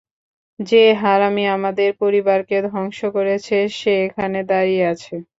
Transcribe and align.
যে 0.59 0.83
হারামি 1.01 1.43
আমাদের 1.55 1.89
পরিবারকে 2.01 2.57
ধ্বংস 2.67 2.99
করেছে 3.15 3.57
সে 3.71 3.93
এখানে 4.05 4.39
দাঁড়িয়ে 4.51 4.83
আছে। 4.93 5.13